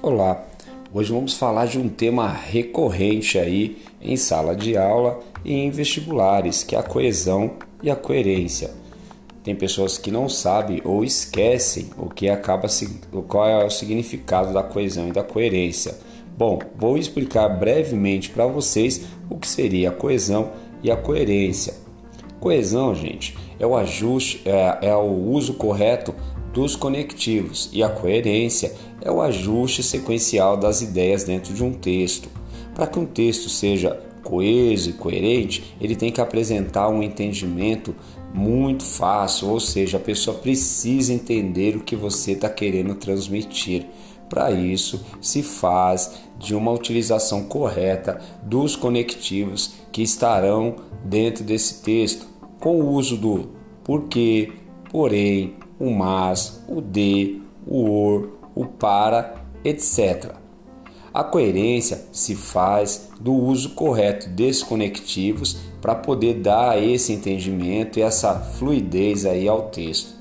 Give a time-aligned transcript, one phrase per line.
[0.00, 0.42] Olá,
[0.90, 6.64] hoje vamos falar de um tema recorrente aí em sala de aula e em vestibulares,
[6.64, 8.70] que é a coesão e a coerência.
[9.44, 12.68] Tem pessoas que não sabem ou esquecem o que acaba
[13.28, 15.98] qual é o significado da coesão e da coerência.
[16.38, 21.81] Bom, vou explicar brevemente para vocês o que seria a coesão e a coerência.
[22.42, 26.12] Coesão, gente, é o ajuste, é, é o uso correto
[26.52, 32.28] dos conectivos e a coerência é o ajuste sequencial das ideias dentro de um texto.
[32.74, 37.94] Para que um texto seja coeso e coerente, ele tem que apresentar um entendimento
[38.34, 43.86] muito fácil, ou seja, a pessoa precisa entender o que você está querendo transmitir.
[44.28, 50.74] Para isso, se faz de uma utilização correta dos conectivos que estarão
[51.04, 52.31] dentro desse texto,
[52.62, 53.48] com o uso do
[53.82, 54.52] porquê,
[54.88, 60.36] porém, o mas, o de, o or, o para, etc.
[61.12, 68.02] A coerência se faz do uso correto desses conectivos para poder dar esse entendimento e
[68.02, 70.14] essa fluidez aí ao texto.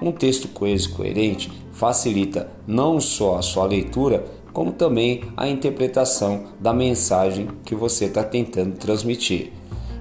[0.00, 6.44] Um texto coeso e coerente facilita não só a sua leitura, como também a interpretação
[6.60, 9.52] da mensagem que você está tentando transmitir.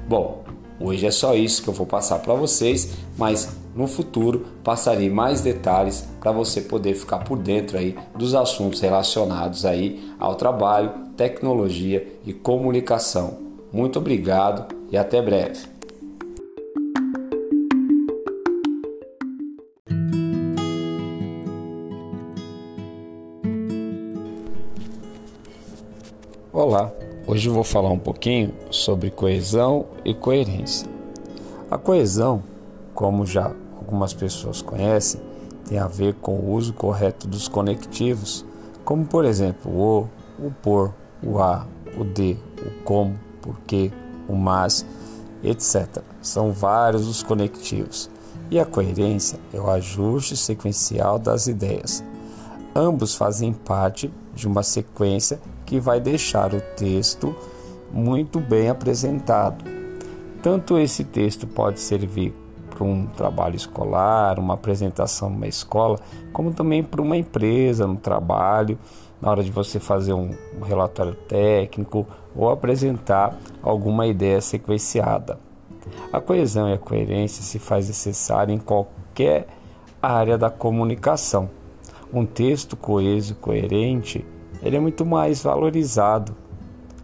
[0.08, 0.46] Bom,
[0.80, 5.42] Hoje é só isso que eu vou passar para vocês, mas no futuro passarei mais
[5.42, 12.08] detalhes para você poder ficar por dentro aí dos assuntos relacionados aí ao trabalho, tecnologia
[12.26, 13.40] e comunicação.
[13.74, 15.78] Muito obrigado e até breve.
[26.54, 26.92] Olá,
[27.30, 30.88] Hoje eu vou falar um pouquinho sobre coesão e coerência.
[31.70, 32.42] A coesão,
[32.94, 35.20] como já algumas pessoas conhecem,
[35.68, 38.46] tem a ver com o uso correto dos conectivos,
[38.86, 41.68] como por exemplo o, o por, o a,
[42.00, 43.92] o de, o como, porquê,
[44.30, 44.86] o mas,
[45.44, 46.02] etc.
[46.22, 48.10] São vários os conectivos.
[48.50, 52.02] E a coerência é o ajuste sequencial das ideias.
[52.74, 57.36] Ambos fazem parte de uma sequência que vai deixar o texto
[57.92, 59.64] muito bem apresentado.
[60.42, 62.34] Tanto esse texto pode servir
[62.70, 66.00] para um trabalho escolar, uma apresentação numa escola,
[66.32, 68.80] como também para uma empresa, no trabalho,
[69.22, 70.32] na hora de você fazer um,
[70.64, 75.38] relatório técnico ou apresentar alguma ideia sequenciada.
[76.14, 79.48] A coesão e a coerência se faz necessária em qualquer
[80.02, 81.50] área da comunicação.
[82.14, 84.26] Um texto coeso e coerente
[84.62, 86.36] ele é muito mais valorizado,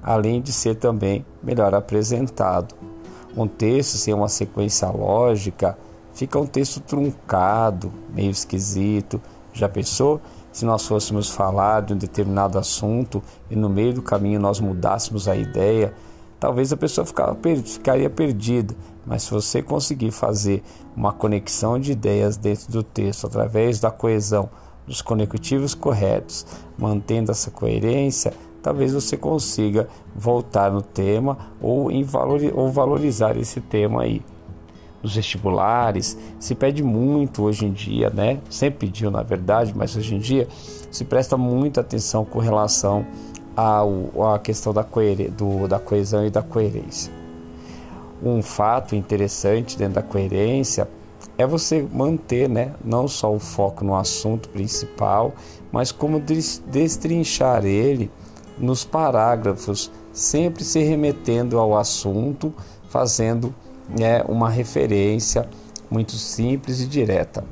[0.01, 2.75] além de ser também melhor apresentado.
[3.35, 5.77] Um texto sem uma sequência lógica
[6.13, 9.19] fica um texto truncado, meio esquisito.
[9.51, 10.21] Já pensou
[10.51, 15.27] se nós fôssemos falar de um determinado assunto e no meio do caminho nós mudássemos
[15.27, 15.93] a ideia?
[16.39, 18.75] Talvez a pessoa ficaria perdida,
[19.05, 20.61] mas se você conseguir fazer
[20.95, 24.49] uma conexão de ideias dentro do texto através da coesão
[24.87, 26.45] dos conectivos corretos,
[26.77, 34.03] mantendo essa coerência, talvez você consiga voltar no tema ou, valor, ou valorizar esse tema
[34.03, 34.21] aí.
[35.01, 38.39] Nos vestibulares se pede muito hoje em dia, né?
[38.49, 40.47] Sempre pediu na verdade, mas hoje em dia
[40.89, 43.05] se presta muita atenção com relação
[43.55, 44.85] à questão da,
[45.35, 47.11] do, da coesão e da coerência.
[48.23, 50.87] Um fato interessante dentro da coerência
[51.37, 55.33] é você manter né, não só o foco no assunto principal,
[55.71, 56.21] mas como
[56.67, 58.11] destrinchar ele
[58.57, 62.53] nos parágrafos, sempre se remetendo ao assunto,
[62.89, 63.53] fazendo
[63.89, 65.49] né, uma referência
[65.89, 67.43] muito simples e direta.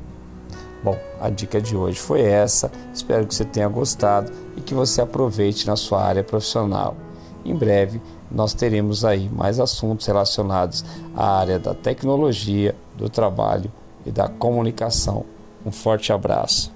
[0.83, 2.71] Bom, a dica de hoje foi essa.
[2.93, 6.95] Espero que você tenha gostado e que você aproveite na sua área profissional.
[7.43, 10.85] Em breve nós teremos aí mais assuntos relacionados
[11.15, 13.71] à área da tecnologia, do trabalho
[14.05, 15.25] e da comunicação.
[15.65, 16.71] Um forte abraço.